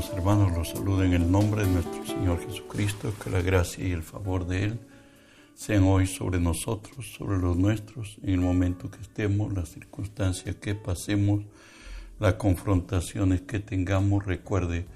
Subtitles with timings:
[0.00, 3.90] Amados hermanos, los saludo en el nombre de nuestro Señor Jesucristo, que la gracia y
[3.92, 4.80] el favor de Él
[5.54, 10.74] sean hoy sobre nosotros, sobre los nuestros, en el momento que estemos, las circunstancias que
[10.74, 11.42] pasemos,
[12.18, 14.24] las confrontaciones que tengamos.
[14.24, 14.86] Recuerde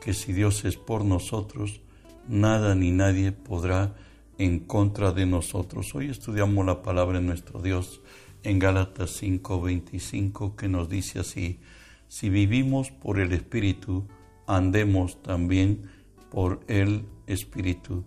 [0.00, 1.80] que si Dios es por nosotros,
[2.26, 3.94] nada ni nadie podrá
[4.38, 5.94] en contra de nosotros.
[5.94, 8.00] Hoy estudiamos la palabra de nuestro Dios
[8.42, 11.60] en Gálatas 5:25 que nos dice así,
[12.08, 14.08] si vivimos por el Espíritu,
[14.48, 15.90] andemos también
[16.30, 18.04] por el Espíritu.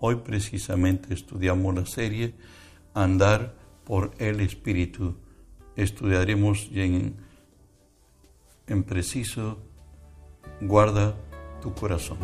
[0.00, 2.34] Hoy precisamente estudiamos la serie
[2.94, 5.14] Andar por el Espíritu.
[5.76, 7.16] Estudiaremos en,
[8.66, 9.58] en preciso,
[10.60, 11.14] guarda
[11.60, 12.18] tu corazón.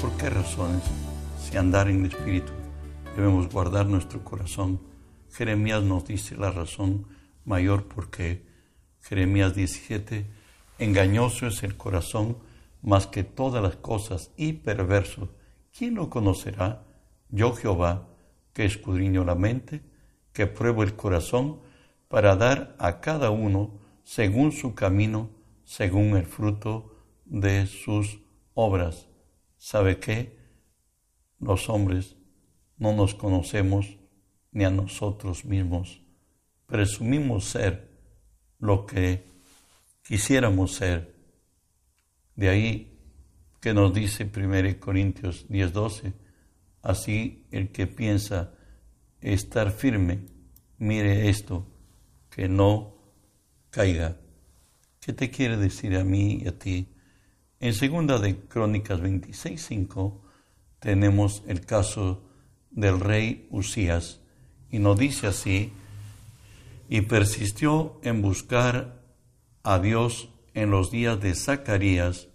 [0.00, 0.82] ¿Por qué razones?
[1.40, 2.52] Si andar en el Espíritu,
[3.16, 4.80] debemos guardar nuestro corazón.
[5.30, 7.06] Jeremías nos dice la razón
[7.44, 8.44] mayor porque
[9.00, 10.26] Jeremías 17,
[10.78, 12.38] engañoso es el corazón
[12.82, 15.28] más que todas las cosas y perverso.
[15.76, 16.84] ¿Quién lo conocerá?
[17.28, 18.08] Yo Jehová,
[18.52, 19.82] que escudriño la mente,
[20.32, 21.60] que pruebo el corazón,
[22.08, 25.30] para dar a cada uno según su camino,
[25.64, 28.20] según el fruto de sus
[28.54, 29.08] obras.
[29.56, 30.38] ¿Sabe qué?
[31.38, 32.16] Los hombres
[32.78, 33.98] no nos conocemos
[34.52, 36.00] ni a nosotros mismos.
[36.66, 37.90] Presumimos ser
[38.58, 39.28] lo que
[40.02, 41.14] quisiéramos ser.
[42.36, 42.98] De ahí
[43.60, 46.12] que nos dice 1 Corintios 10:12,
[46.82, 48.54] así el que piensa
[49.20, 50.26] estar firme,
[50.78, 51.66] mire esto,
[52.30, 52.94] que no
[53.70, 54.16] caiga.
[55.00, 56.88] ¿Qué te quiere decir a mí y a ti?
[57.60, 60.20] En segunda de Crónicas 26:5
[60.78, 62.22] tenemos el caso
[62.74, 64.20] del rey Usías
[64.70, 65.72] y nos dice así,
[66.88, 69.00] y persistió en buscar
[69.62, 72.28] a Dios en los días de Zacarías,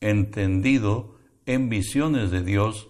[0.00, 1.16] entendido
[1.46, 2.88] en visiones de Dios,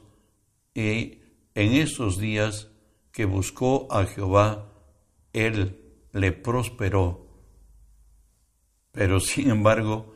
[0.75, 1.19] y
[1.55, 2.69] en esos días
[3.13, 4.73] que buscó a Jehová,
[5.33, 5.79] él
[6.13, 7.27] le prosperó.
[8.93, 10.15] Pero sin embargo,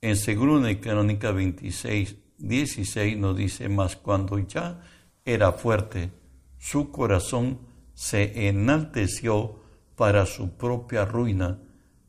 [0.00, 4.82] en Segunda Crónica 26, 16 nos dice, más cuando ya
[5.24, 6.10] era fuerte,
[6.58, 7.60] su corazón
[7.94, 9.60] se enalteció
[9.96, 11.58] para su propia ruina,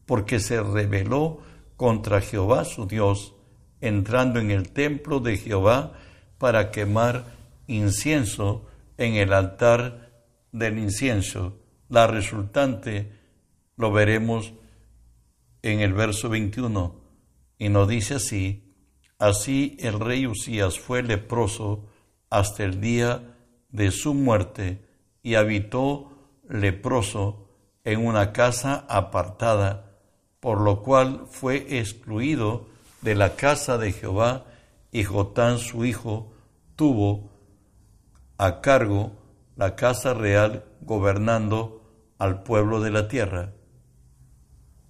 [0.05, 1.39] porque se rebeló
[1.75, 3.35] contra Jehová su Dios,
[3.81, 5.93] entrando en el templo de Jehová
[6.37, 7.25] para quemar
[7.67, 8.65] incienso
[8.97, 10.11] en el altar
[10.51, 11.59] del incienso.
[11.89, 13.11] La resultante
[13.75, 14.53] lo veremos
[15.61, 17.01] en el verso 21
[17.57, 18.73] y nos dice así,
[19.19, 21.90] así el rey Usías fue leproso
[22.31, 23.35] hasta el día
[23.69, 24.83] de su muerte
[25.21, 26.11] y habitó
[26.49, 27.47] leproso
[27.83, 29.97] en una casa apartada,
[30.39, 32.67] por lo cual fue excluido
[33.01, 34.45] de la casa de Jehová
[34.91, 36.33] y Jotán su hijo
[36.75, 37.29] tuvo
[38.37, 39.11] a cargo
[39.55, 41.81] la casa real gobernando
[42.17, 43.53] al pueblo de la tierra.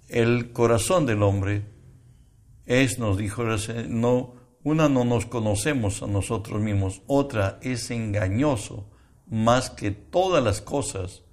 [0.08, 1.66] El corazón del hombre
[2.66, 3.44] es, nos dijo,
[3.88, 8.88] no, una no nos conocemos a nosotros mismos, otra es engañoso
[9.28, 11.24] más que todas las cosas.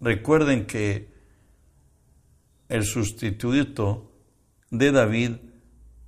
[0.00, 1.12] Recuerden que
[2.68, 4.12] el sustituto
[4.70, 5.32] de David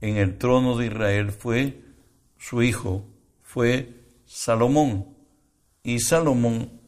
[0.01, 1.83] en el trono de Israel fue
[2.39, 3.05] su hijo,
[3.43, 5.17] fue Salomón.
[5.83, 6.81] Y Salomón,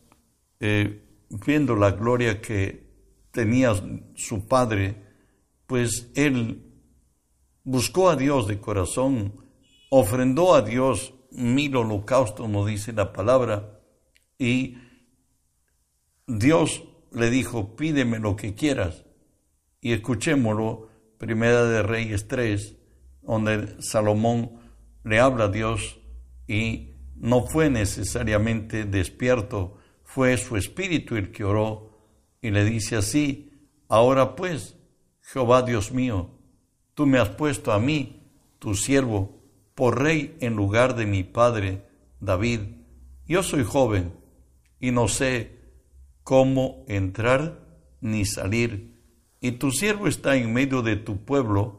[0.61, 2.87] eh, viendo la gloria que
[3.31, 3.73] tenía
[4.15, 4.97] su padre,
[5.67, 6.65] pues él
[7.65, 9.48] buscó a Dios de corazón,
[9.91, 13.81] ofrendó a Dios mil holocaustos, nos dice la palabra,
[14.39, 14.79] y
[16.27, 19.05] Dios le dijo, pídeme lo que quieras.
[19.81, 20.89] Y escuchémoslo,
[21.19, 22.77] Primera de Reyes 3,
[23.23, 24.61] donde Salomón
[25.05, 25.99] le habla a Dios
[26.47, 31.91] y no fue necesariamente despierto, fue su espíritu el que oró
[32.41, 33.53] y le dice así,
[33.89, 34.77] ahora pues,
[35.21, 36.39] Jehová Dios mío,
[36.99, 38.25] Tú me has puesto a mí,
[38.59, 39.38] tu siervo,
[39.79, 41.85] por rey en lugar de mi padre
[42.19, 42.63] David.
[43.27, 44.13] Yo soy joven
[44.81, 45.61] y no sé
[46.25, 47.61] cómo entrar
[48.01, 49.01] ni salir,
[49.41, 51.79] y tu siervo está en medio de tu pueblo,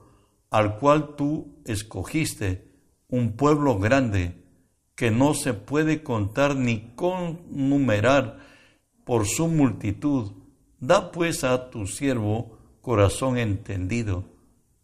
[0.50, 2.72] al cual tú escogiste,
[3.10, 4.46] un pueblo grande,
[4.96, 8.40] que no se puede contar ni connumerar
[9.04, 10.32] por su multitud.
[10.80, 14.24] Da pues a tu siervo corazón entendido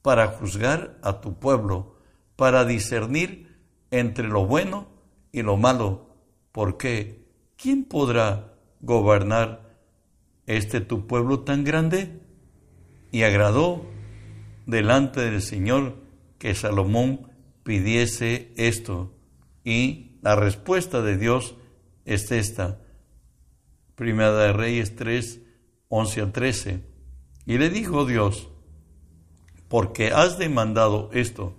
[0.01, 1.94] para juzgar a tu pueblo,
[2.35, 3.57] para discernir
[3.91, 4.87] entre lo bueno
[5.31, 6.15] y lo malo,
[6.51, 7.25] porque
[7.57, 9.77] ¿quién podrá gobernar
[10.45, 12.21] este tu pueblo tan grande?
[13.11, 13.85] Y agradó
[14.65, 15.95] delante del Señor
[16.37, 17.31] que Salomón
[17.63, 19.13] pidiese esto.
[19.63, 21.55] Y la respuesta de Dios
[22.05, 22.81] es esta.
[23.95, 25.41] Primera de Reyes 3,
[25.89, 26.83] 11 a 13.
[27.45, 28.49] Y le dijo Dios,
[29.67, 31.55] porque has demandado esto,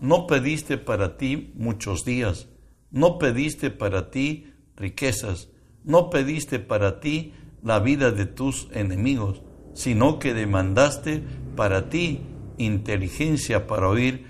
[0.00, 2.48] no pediste para ti muchos días,
[2.90, 5.48] no pediste para ti riquezas,
[5.84, 9.42] no pediste para ti la vida de tus enemigos,
[9.74, 11.22] sino que demandaste
[11.56, 12.20] para ti
[12.58, 14.26] inteligencia para oír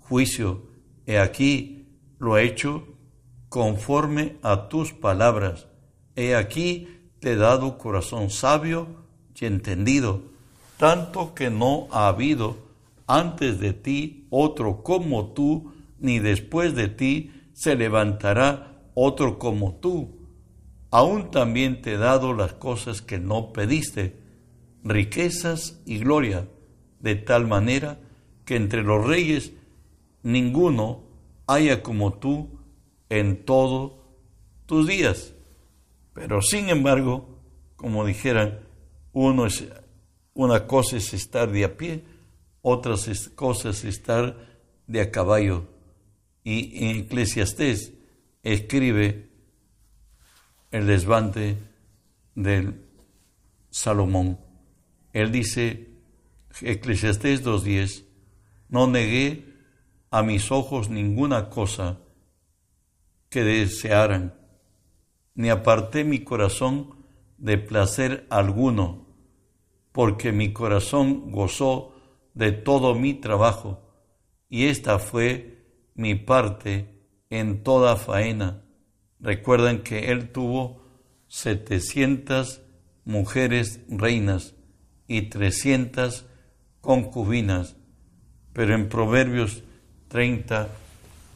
[0.00, 0.70] juicio.
[1.06, 1.86] He aquí
[2.18, 2.86] lo he hecho
[3.48, 5.68] conforme a tus palabras.
[6.16, 6.88] He aquí
[7.20, 9.02] te he dado corazón sabio
[9.38, 10.22] y entendido,
[10.76, 12.58] tanto que no ha habido
[13.06, 20.26] antes de ti otro como tú, ni después de ti se levantará otro como tú.
[20.90, 24.16] Aún también te he dado las cosas que no pediste,
[24.82, 26.48] riquezas y gloria,
[26.98, 28.00] de tal manera
[28.46, 29.52] que entre los reyes
[30.22, 31.04] ninguno
[31.46, 32.58] haya como tú
[33.10, 33.92] en todos
[34.64, 35.34] tus días.
[36.14, 37.38] Pero sin embargo,
[37.76, 38.60] como dijeran,
[39.12, 39.68] uno es,
[40.32, 42.02] una cosa es estar de a pie,
[42.62, 44.36] otras cosas estar
[44.86, 45.68] de a caballo.
[46.44, 47.92] Y en Eclesiastés
[48.42, 49.28] escribe
[50.70, 51.58] el desvante
[52.34, 52.84] del
[53.70, 54.38] Salomón.
[55.12, 55.90] Él dice,
[56.60, 58.04] Eclesiastés 2.10,
[58.68, 59.52] no negué
[60.10, 62.00] a mis ojos ninguna cosa
[63.28, 64.34] que desearan,
[65.34, 67.04] ni aparté mi corazón
[67.38, 69.06] de placer alguno,
[69.90, 71.91] porque mi corazón gozó
[72.34, 73.80] de todo mi trabajo,
[74.48, 75.64] y esta fue
[75.94, 76.88] mi parte
[77.30, 78.64] en toda faena.
[79.20, 80.82] Recuerden que él tuvo
[81.28, 82.62] setecientas
[83.04, 84.54] mujeres reinas
[85.06, 86.26] y trescientas
[86.80, 87.76] concubinas,
[88.52, 89.62] pero en Proverbios
[90.08, 90.68] 30,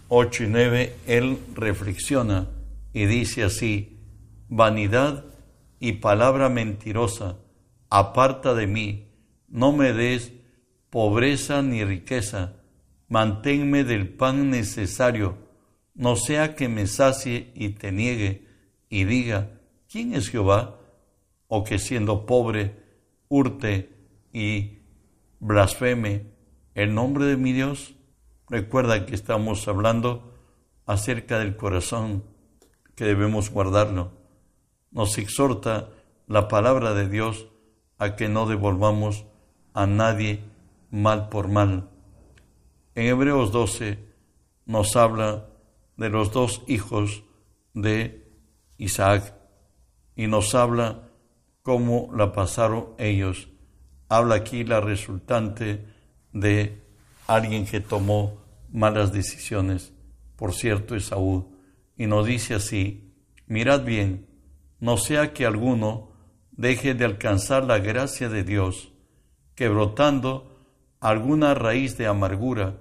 [0.09, 2.49] 8 y 9 él reflexiona
[2.93, 3.99] y dice así,
[4.49, 5.25] vanidad
[5.81, 7.39] y palabra mentirosa,
[7.91, 9.09] aparta de mí,
[9.49, 10.33] no me des
[10.97, 12.55] pobreza ni riqueza,
[13.11, 15.37] manténme del pan necesario,
[15.95, 18.49] no sea que me sacie y te niegue
[18.89, 19.61] y diga,
[19.91, 20.81] ¿quién es Jehová?
[21.49, 22.83] O que siendo pobre,
[23.29, 23.93] hurte
[24.33, 24.79] y
[25.39, 26.33] blasfeme
[26.75, 27.95] el nombre de mi Dios.
[28.49, 30.33] Recuerda que estamos hablando
[30.87, 32.25] acerca del corazón,
[32.95, 34.13] que debemos guardarlo.
[34.91, 35.91] Nos exhorta
[36.27, 37.49] la palabra de Dios
[37.99, 39.27] a que no devolvamos
[39.75, 40.56] a nadie
[40.91, 41.91] mal por mal.
[42.95, 43.99] En Hebreos 12
[44.67, 45.49] nos habla
[45.97, 47.25] de los dos hijos
[47.75, 48.31] de
[48.79, 49.35] Isaac
[50.15, 51.11] y nos habla
[51.63, 53.49] cómo la pasaron ellos.
[54.09, 55.85] Habla aquí la resultante
[56.33, 56.83] de
[57.27, 59.93] alguien que tomó malas decisiones,
[60.37, 61.57] por cierto Esaú,
[61.97, 63.15] y nos dice así,
[63.47, 64.27] mirad bien,
[64.81, 66.13] no sea que alguno
[66.53, 68.93] deje de alcanzar la gracia de Dios,
[69.55, 70.56] que brotando
[71.07, 72.81] alguna raíz de amargura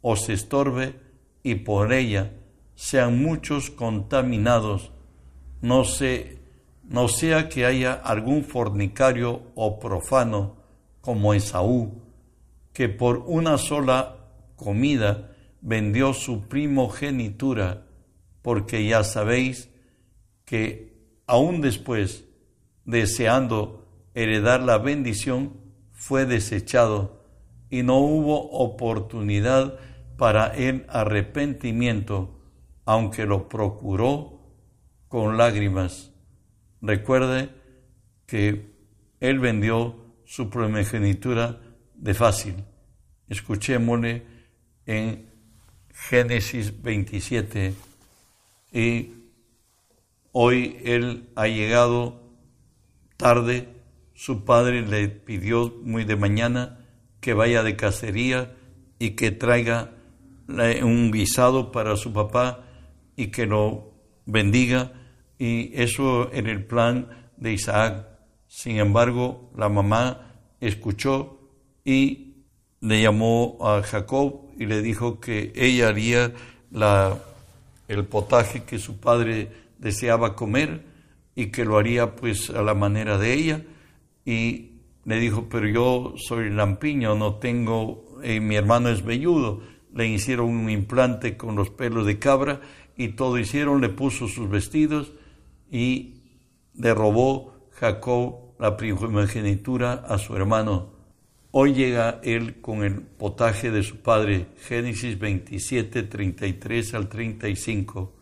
[0.00, 0.94] os estorbe
[1.42, 2.30] y por ella
[2.76, 4.92] sean muchos contaminados,
[5.60, 6.38] no, se,
[6.84, 10.54] no sea que haya algún fornicario o profano
[11.00, 12.00] como Esaú,
[12.72, 14.18] que por una sola
[14.54, 17.86] comida vendió su primogenitura,
[18.42, 19.68] porque ya sabéis
[20.44, 20.94] que
[21.26, 22.24] aún después,
[22.84, 25.54] deseando heredar la bendición,
[25.92, 27.23] fue desechado
[27.74, 29.80] y no hubo oportunidad
[30.16, 32.40] para el arrepentimiento,
[32.84, 34.38] aunque lo procuró
[35.08, 36.12] con lágrimas.
[36.80, 37.50] Recuerde
[38.26, 38.70] que
[39.18, 41.58] él vendió su primogenitura
[41.96, 42.54] de fácil.
[43.28, 44.22] Escuchémosle
[44.86, 45.28] en
[45.90, 47.74] Génesis 27
[48.72, 49.14] y
[50.30, 52.22] hoy él ha llegado
[53.16, 53.66] tarde,
[54.14, 56.78] su padre le pidió muy de mañana
[57.24, 58.52] que vaya de cacería
[58.98, 59.92] y que traiga
[60.46, 62.66] un guisado para su papá
[63.16, 63.94] y que lo
[64.26, 64.92] bendiga
[65.38, 68.06] y eso en el plan de Isaac.
[68.46, 71.38] Sin embargo, la mamá escuchó
[71.82, 72.34] y
[72.82, 76.34] le llamó a Jacob y le dijo que ella haría
[76.70, 77.16] la,
[77.88, 80.84] el potaje que su padre deseaba comer
[81.34, 83.62] y que lo haría pues a la manera de ella
[84.26, 84.73] y
[85.04, 90.48] le dijo, pero yo soy lampiño, no tengo, eh, mi hermano es velludo le hicieron
[90.48, 92.60] un implante con los pelos de cabra
[92.96, 95.12] y todo hicieron, le puso sus vestidos
[95.70, 96.22] y
[96.74, 100.92] le robó Jacob la primogenitura a su hermano.
[101.52, 108.12] Hoy llega él con el potaje de su padre, Génesis 27, 33 al 35.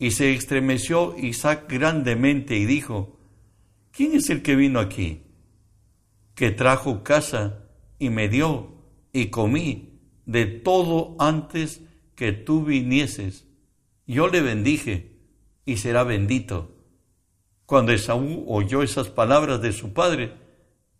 [0.00, 3.16] Y se estremeció Isaac grandemente y dijo,
[3.92, 5.22] ¿quién es el que vino aquí?
[6.38, 7.64] Que trajo casa
[7.98, 8.68] y me dio
[9.12, 11.80] y comí de todo antes
[12.14, 13.44] que tú vinieses.
[14.06, 15.16] Yo le bendije
[15.64, 16.76] y será bendito.
[17.66, 20.32] Cuando Esaú oyó esas palabras de su padre,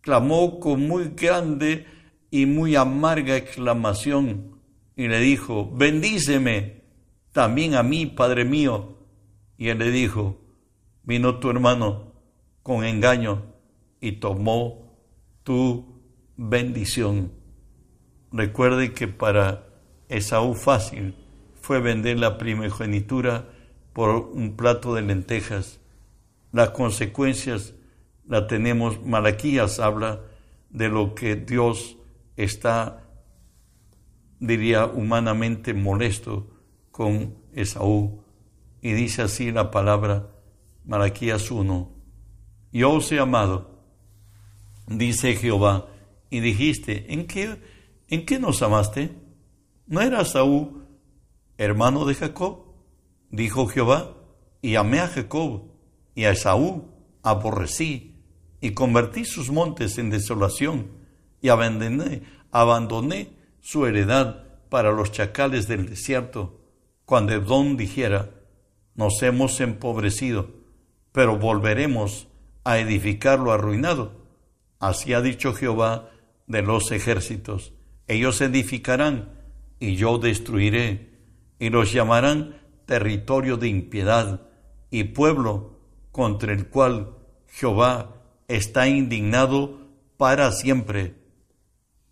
[0.01, 1.85] clamó con muy grande
[2.29, 4.59] y muy amarga exclamación
[4.97, 6.83] y le dijo, bendíceme
[7.31, 8.97] también a mí, Padre mío.
[9.57, 10.41] Y él le dijo,
[11.03, 12.11] vino tu hermano
[12.61, 13.53] con engaño
[14.01, 14.88] y tomó
[15.49, 15.83] tu
[16.37, 17.31] bendición.
[18.31, 19.65] Recuerde que para
[20.07, 21.15] Esaú fácil
[21.59, 23.49] fue vender la primogenitura
[23.91, 25.79] por un plato de lentejas.
[26.51, 27.73] Las consecuencias
[28.27, 30.21] la tenemos, Malaquías habla
[30.69, 31.97] de lo que Dios
[32.35, 33.09] está,
[34.39, 36.45] diría, humanamente molesto
[36.91, 38.23] con Esaú.
[38.83, 40.29] Y dice así la palabra,
[40.85, 41.91] Malaquías 1,
[42.71, 43.78] yo os he amado,
[44.89, 45.87] dice Jehová,
[46.29, 47.57] y dijiste, ¿en qué,
[48.07, 49.11] ¿en qué nos amaste?
[49.87, 50.85] ¿No era Saúl
[51.57, 52.65] hermano de Jacob?
[53.29, 54.15] Dijo Jehová,
[54.61, 55.63] y amé a Jacob,
[56.15, 56.89] y a Esaú
[57.23, 58.15] aborrecí,
[58.61, 60.87] y convertí sus montes en desolación,
[61.41, 63.29] y abandoné, abandoné
[63.61, 66.59] su heredad para los chacales del desierto,
[67.05, 68.31] cuando Edom dijera,
[68.95, 70.51] nos hemos empobrecido,
[71.11, 72.27] pero volveremos
[72.63, 74.18] a edificar lo arruinado.
[74.79, 76.09] Así ha dicho Jehová
[76.47, 77.73] de los ejércitos.
[78.07, 79.33] Ellos edificarán
[79.79, 81.09] y yo destruiré,
[81.59, 84.41] y los llamarán territorio de impiedad
[84.89, 85.79] y pueblo
[86.11, 87.15] contra el cual
[87.47, 88.15] Jehová
[88.47, 89.79] está indignado
[90.17, 91.15] para siempre.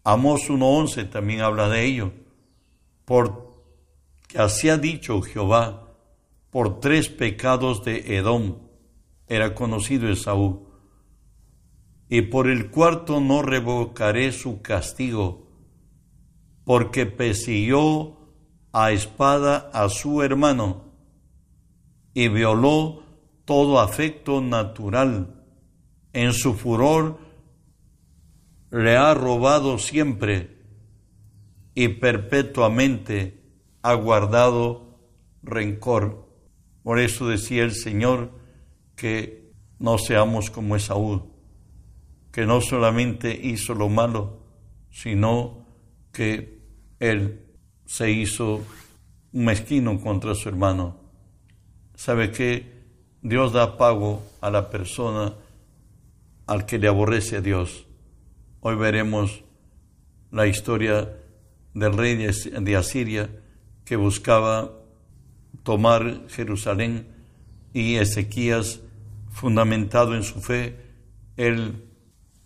[0.04, 2.12] Amos 1.11 también habla de ello.
[3.06, 3.42] Porque
[4.38, 5.88] así ha dicho Jehová,
[6.50, 8.60] por tres pecados de Edom
[9.28, 10.67] era conocido Esaú,
[12.10, 15.48] y por el cuarto no revocaré su castigo,
[16.64, 18.18] porque persiguió
[18.72, 20.94] a espada a su hermano
[22.14, 23.04] y violó
[23.46, 25.44] todo afecto natural.
[26.14, 27.20] En su furor
[28.72, 30.58] le ha robado siempre
[31.74, 33.42] y perpetuamente
[33.82, 35.00] ha guardado
[35.44, 36.28] rencor.
[36.84, 38.32] Por eso decía el Señor
[38.96, 41.37] que no seamos como Esaú,
[42.38, 44.38] que no solamente hizo lo malo,
[44.92, 45.66] sino
[46.12, 46.60] que
[47.00, 47.48] él
[47.88, 48.64] se hizo
[49.32, 50.98] mezquino contra su hermano.
[51.96, 52.78] ¿Sabe que
[53.24, 55.34] Dios da pago a la persona
[56.46, 57.88] al que le aborrece a Dios.
[58.60, 59.44] Hoy veremos
[60.30, 61.18] la historia
[61.74, 63.32] del rey de Asiria
[63.84, 64.74] que buscaba
[65.64, 67.08] tomar Jerusalén
[67.74, 68.82] y Ezequías,
[69.32, 70.76] fundamentado en su fe,
[71.36, 71.87] él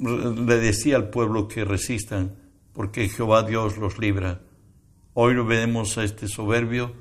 [0.01, 2.36] le decía al pueblo que resistan,
[2.74, 4.41] porque Jehová Dios los libra.
[5.13, 6.93] Hoy lo vemos a este soberbio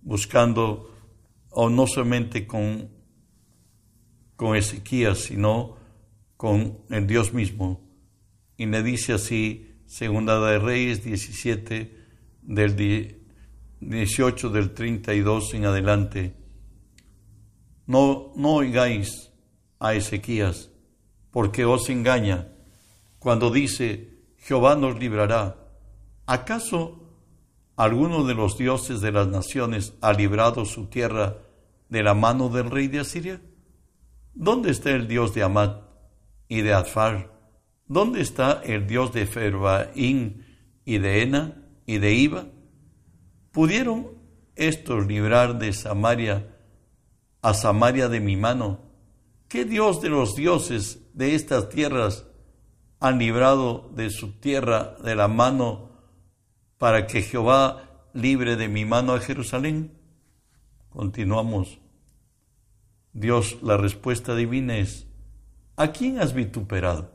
[0.00, 0.94] buscando,
[1.54, 2.90] no solamente con,
[4.36, 5.76] con Ezequías, sino
[6.36, 7.82] con el Dios mismo.
[8.56, 11.96] Y le dice así, Segunda de Reyes 17,
[12.42, 13.16] del
[13.80, 16.34] 18 del 32 en adelante.
[17.86, 19.32] No, no oigáis
[19.78, 20.70] a Ezequías,
[21.36, 22.48] porque os engaña
[23.18, 25.56] cuando dice, Jehová nos librará.
[26.24, 27.02] ¿Acaso
[27.76, 31.36] ¿Alguno de los dioses de las naciones ha librado su tierra
[31.90, 33.42] de la mano del rey de Asiria?
[34.32, 35.82] ¿Dónde está el dios de Amat
[36.48, 37.30] y de Adfar?
[37.86, 40.46] ¿Dónde está el dios de Ferbaín
[40.86, 42.46] y de Ena y de Iba?
[43.52, 44.12] ¿Pudieron
[44.54, 46.48] estos librar de Samaria
[47.42, 48.85] a Samaria de mi mano?
[49.48, 52.26] ¿Qué dios de los dioses de estas tierras
[52.98, 55.90] han librado de su tierra de la mano
[56.78, 59.92] para que Jehová libre de mi mano a Jerusalén?
[60.88, 61.78] Continuamos.
[63.12, 65.06] Dios, la respuesta divina es,
[65.76, 67.12] ¿a quién has vituperado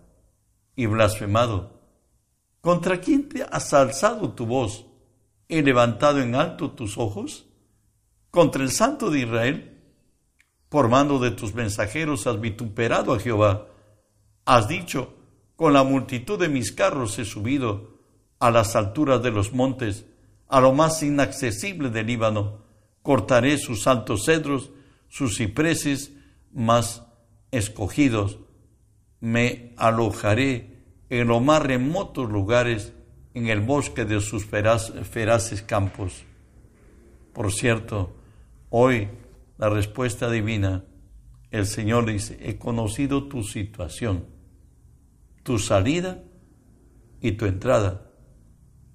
[0.76, 1.82] y blasfemado?
[2.62, 4.86] ¿Contra quién te has alzado tu voz
[5.48, 7.46] y levantado en alto tus ojos?
[8.30, 9.71] ¿Contra el Santo de Israel?
[10.72, 13.68] Por mando de tus mensajeros has vituperado a Jehová.
[14.46, 15.14] Has dicho,
[15.58, 17.98] con la multitud de mis carros he subido
[18.40, 20.06] a las alturas de los montes,
[20.48, 22.60] a lo más inaccesible del Líbano.
[23.02, 24.72] Cortaré sus altos cedros,
[25.10, 26.14] sus cipreses,
[26.54, 27.04] más
[27.52, 28.40] escogidos.
[29.20, 32.94] Me alojaré en los más remotos lugares,
[33.34, 36.24] en el bosque de sus feraces campos.
[37.34, 38.16] Por cierto,
[38.70, 39.10] hoy
[39.62, 40.86] la respuesta divina,
[41.52, 44.26] el Señor dice, he conocido tu situación,
[45.44, 46.24] tu salida
[47.22, 48.10] y tu entrada,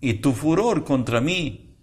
[0.00, 1.76] y tu furor contra mí,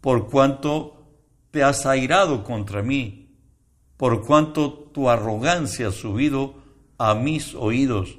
[0.00, 1.18] por cuanto
[1.50, 3.34] te has airado contra mí,
[3.96, 6.62] por cuanto tu arrogancia ha subido
[6.98, 8.16] a mis oídos.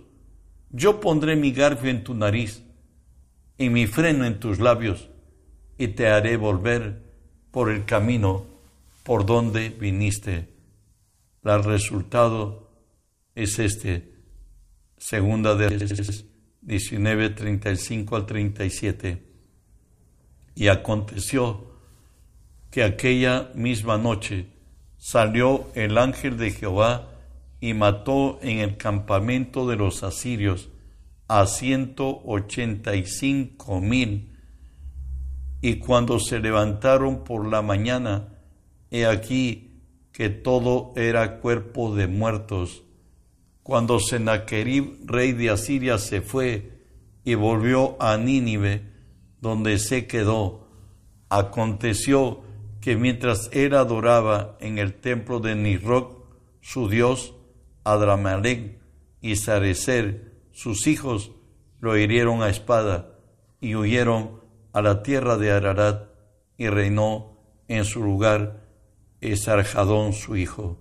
[0.72, 2.64] Yo pondré mi garfio en tu nariz
[3.58, 5.10] y mi freno en tus labios,
[5.78, 7.02] y te haré volver
[7.50, 8.57] por el camino
[9.08, 10.50] por donde viniste.
[11.42, 12.70] El resultado
[13.36, 14.16] es este,
[14.98, 15.70] segunda de
[16.62, 19.24] 19, 35 al 37.
[20.56, 21.72] Y aconteció
[22.70, 24.48] que aquella misma noche
[24.98, 27.08] salió el ángel de Jehová
[27.62, 30.68] y mató en el campamento de los asirios
[31.30, 34.38] a ciento ochenta y cinco mil.
[35.62, 38.34] Y cuando se levantaron por la mañana,
[38.92, 42.84] he aquí que todo era cuerpo de muertos.
[43.64, 46.72] Cuando Sennacherib, rey de Asiria, se fue
[47.24, 48.94] y volvió a Nínive,
[49.42, 50.68] donde se quedó,
[51.30, 52.42] aconteció
[52.82, 56.26] que mientras él adoraba en el templo de Nisroch,
[56.62, 57.34] su dios,
[57.84, 58.80] Adramelech
[59.22, 61.32] y Sarecer, sus hijos,
[61.80, 63.20] lo hirieron a espada
[63.60, 64.42] y huyeron
[64.74, 66.10] a la tierra de Ararat
[66.58, 68.67] y reinó en su lugar
[69.22, 70.80] Esarjadón su hijo.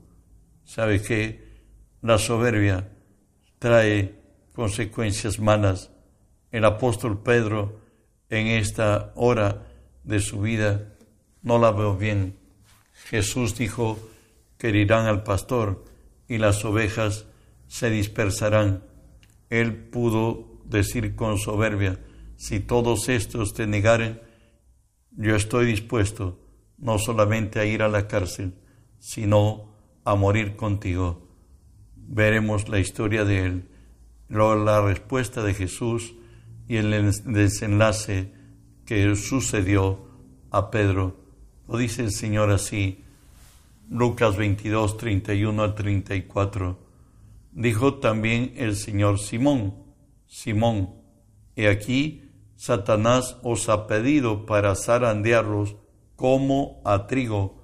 [0.64, 1.47] ¿Sabe qué?
[2.02, 2.93] La soberbia
[3.59, 4.21] trae
[4.52, 5.90] consecuencias malas.
[6.50, 7.81] El apóstol Pedro
[8.29, 9.66] en esta hora
[10.05, 10.96] de su vida
[11.42, 12.38] no la veo bien.
[13.09, 13.99] Jesús dijo
[14.59, 15.85] que irán al pastor
[16.29, 17.27] y las ovejas
[17.68, 18.85] se dispersarán.
[19.49, 21.99] Él pudo decir con soberbia,
[22.37, 24.20] si todos estos te negaren,
[25.12, 26.45] yo estoy dispuesto
[26.79, 28.55] no solamente a ir a la cárcel,
[28.99, 29.73] sino
[30.05, 31.27] a morir contigo
[32.09, 33.69] veremos la historia de él,
[34.29, 36.15] la respuesta de Jesús
[36.69, 38.33] y el desenlace
[38.85, 40.07] que sucedió
[40.51, 41.21] a Pedro.
[41.69, 43.05] Lo dice el Señor así,
[43.91, 46.79] Lucas 22, 31 al 34.
[47.53, 49.75] Dijo también el Señor Simón,
[50.27, 50.95] Simón,
[51.55, 52.23] he aquí
[52.57, 55.77] Satanás os ha pedido para zarandearlos
[56.16, 57.62] como a trigo,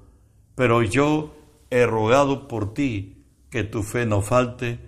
[0.55, 1.35] pero yo
[1.71, 4.79] he rogado por ti que tu fe no falte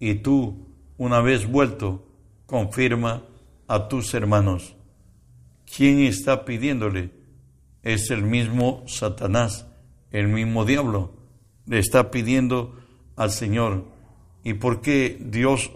[0.00, 2.06] y tú, una vez vuelto,
[2.46, 3.24] confirma
[3.68, 4.76] a tus hermanos.
[5.76, 7.10] ¿Quién está pidiéndole?
[7.82, 9.66] Es el mismo Satanás,
[10.10, 11.12] el mismo diablo.
[11.66, 12.76] Le está pidiendo
[13.16, 13.84] al Señor.
[14.42, 15.70] ¿Y por qué Dios,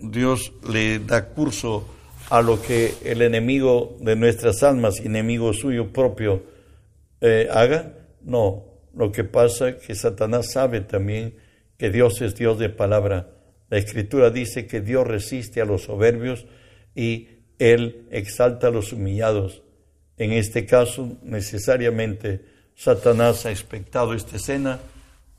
[0.00, 1.86] Dios le da curso
[2.30, 6.42] a lo que el enemigo de nuestras almas, enemigo suyo propio,
[7.26, 7.94] eh, haga?
[8.20, 11.36] No, lo que pasa es que Satanás sabe también
[11.78, 13.30] que Dios es Dios de palabra.
[13.70, 16.44] La Escritura dice que Dios resiste a los soberbios
[16.94, 19.62] y Él exalta a los humillados.
[20.18, 24.80] En este caso, necesariamente, Satanás ha expectado esta escena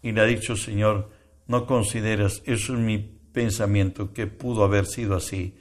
[0.01, 1.11] y le ha dicho, Señor,
[1.45, 5.55] no consideras, eso es mi pensamiento, que pudo haber sido así.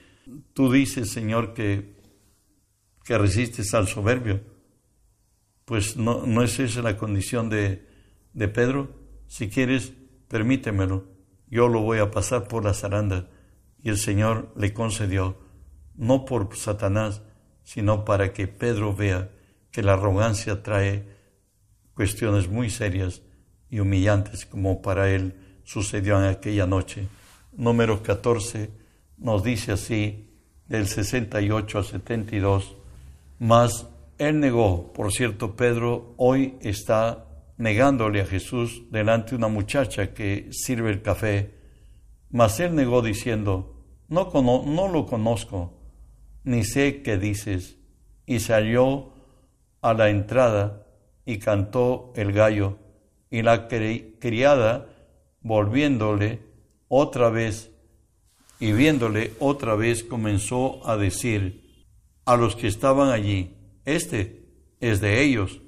[0.55, 1.93] Tú dices, Señor, que,
[3.05, 4.54] que resistes al soberbio.
[5.64, 7.87] Pues no, no es esa la condición de,
[8.33, 8.90] de Pedro.
[9.27, 9.92] Si quieres,
[10.29, 11.05] permítemelo,
[11.48, 13.29] yo lo voy a pasar por la zaranda.
[13.83, 15.38] Y el Señor le concedió,
[15.94, 17.22] no por Satanás,
[17.62, 19.31] sino para que Pedro vea
[19.70, 21.09] que la arrogancia trae
[21.94, 23.22] cuestiones muy serias
[23.70, 27.09] y humillantes como para él sucedió en aquella noche.
[27.53, 28.70] Número 14
[29.18, 30.31] nos dice así,
[30.66, 32.77] del 68 al 72,
[33.38, 33.87] mas
[34.18, 40.48] él negó, por cierto, Pedro hoy está negándole a Jesús delante de una muchacha que
[40.53, 41.55] sirve el café.
[42.31, 45.72] Mas él negó diciendo, no, no lo conozco,
[46.42, 47.79] ni sé qué dices.
[48.27, 49.12] Y salió
[49.81, 50.87] a la entrada
[51.24, 52.79] y cantó el gallo.
[53.31, 54.87] Y la criada,
[55.40, 56.40] volviéndole
[56.88, 57.70] otra vez
[58.61, 61.87] y viéndole otra vez, comenzó a decir
[62.24, 63.54] a los que estaban allí,
[63.85, 64.47] este
[64.81, 65.61] es de ellos.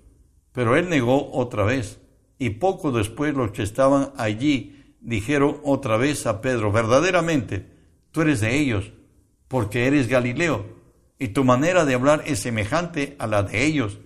[0.52, 2.00] Pero él negó otra vez.
[2.38, 7.66] Y poco después los que estaban allí dijeron otra vez a Pedro, verdaderamente,
[8.10, 8.92] tú eres de ellos,
[9.48, 10.66] porque eres Galileo,
[11.18, 13.98] y tu manera de hablar es semejante a la de ellos.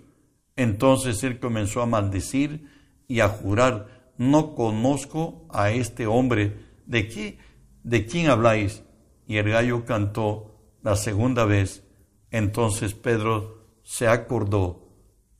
[0.57, 2.68] Entonces él comenzó a maldecir
[3.09, 6.57] y a jurar, no conozco a este hombre.
[6.87, 7.38] ¿De qué?
[7.83, 8.83] ¿De quién habláis?
[9.27, 11.83] Y el gallo cantó la segunda vez.
[12.31, 13.60] Entonces Pedro
[13.90, 14.88] se acordó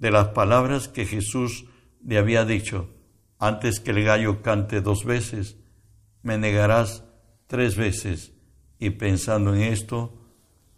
[0.00, 1.66] de las palabras que Jesús
[2.04, 2.90] le había dicho.
[3.38, 5.56] Antes que el gallo cante dos veces,
[6.24, 7.04] me negarás
[7.46, 8.32] tres veces.
[8.80, 10.18] Y pensando en esto,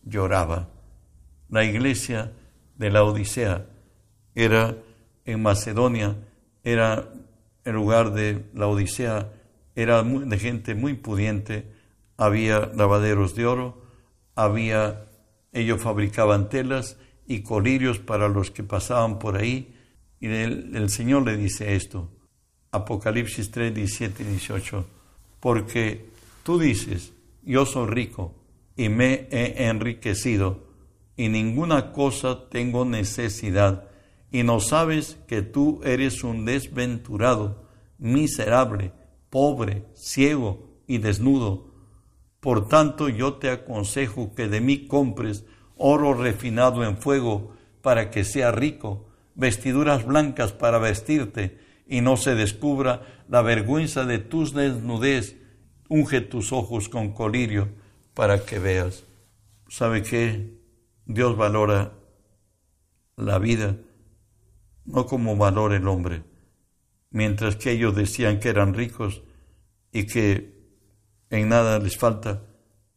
[0.02, 0.68] lloraba.
[1.48, 2.34] La iglesia
[2.76, 3.64] de la Odisea
[4.34, 4.76] era
[5.24, 6.18] en Macedonia,
[6.64, 7.08] era
[7.64, 9.32] el lugar de la Odisea,
[9.74, 11.72] era de gente muy pudiente,
[12.18, 13.82] había lavaderos de oro,
[14.34, 15.06] había,
[15.52, 16.98] ellos fabricaban telas
[17.32, 19.74] y colirios para los que pasaban por ahí,
[20.20, 22.10] y el, el Señor le dice esto,
[22.70, 24.86] Apocalipsis 3, 17 y 18,
[25.40, 26.10] porque
[26.42, 28.34] tú dices, yo soy rico
[28.76, 30.64] y me he enriquecido,
[31.16, 33.88] y ninguna cosa tengo necesidad,
[34.30, 37.66] y no sabes que tú eres un desventurado,
[37.98, 38.92] miserable,
[39.30, 41.72] pobre, ciego y desnudo.
[42.40, 45.46] Por tanto yo te aconsejo que de mí compres
[45.82, 52.34] oro refinado en fuego para que sea rico, vestiduras blancas para vestirte y no se
[52.34, 55.36] descubra la vergüenza de tus desnudez.
[55.88, 57.68] Unge tus ojos con colirio
[58.14, 59.04] para que veas.
[59.68, 60.58] ¿Sabe qué?
[61.04, 61.92] Dios valora
[63.16, 63.76] la vida
[64.84, 66.22] no como valor el hombre.
[67.10, 69.22] Mientras que ellos decían que eran ricos
[69.92, 70.52] y que
[71.30, 72.42] en nada les falta,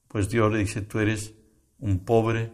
[0.08, 1.34] pues Dios le dice, tú eres
[1.80, 2.52] un pobre,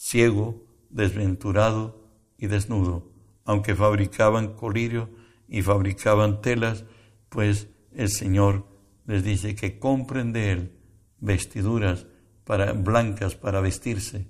[0.00, 2.02] ciego, desventurado
[2.38, 3.12] y desnudo.
[3.44, 5.10] Aunque fabricaban colirio
[5.46, 6.84] y fabricaban telas,
[7.28, 8.66] pues el Señor
[9.06, 10.72] les dice que compren de Él
[11.18, 12.06] vestiduras
[12.44, 14.26] para, blancas para vestirse,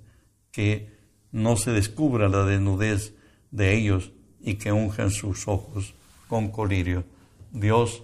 [0.51, 0.93] que
[1.31, 3.15] no se descubra la desnudez
[3.51, 5.95] de ellos y que unjan sus ojos
[6.27, 7.05] con colirio.
[7.51, 8.03] Dios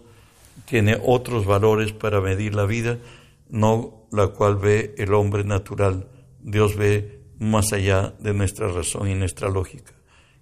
[0.66, 2.98] tiene otros valores para medir la vida,
[3.50, 6.08] no la cual ve el hombre natural.
[6.42, 9.94] Dios ve más allá de nuestra razón y nuestra lógica.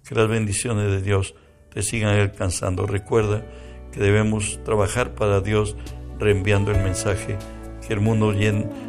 [0.06, 1.34] Que las bendiciones de Dios
[1.72, 2.86] te sigan alcanzando.
[2.86, 3.44] Recuerda
[3.92, 5.76] que debemos trabajar para Dios
[6.18, 7.38] reenviando el mensaje,
[7.86, 8.34] que el mundo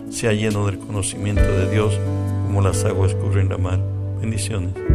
[0.10, 2.00] sea lleno del conocimiento de Dios
[2.46, 3.80] como las aguas cubren la mar.
[4.22, 4.87] Bendiciones.